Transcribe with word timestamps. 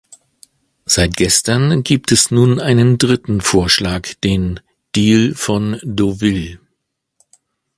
Seit 0.87 1.15
gestern 1.15 1.83
gibt 1.83 2.11
es 2.11 2.31
nun 2.31 2.59
einen 2.59 2.97
dritten 2.97 3.39
Vorschlag, 3.39 4.15
den 4.23 4.59
"Deal 4.95 5.35
von 5.35 5.79
Deauville". 5.83 6.57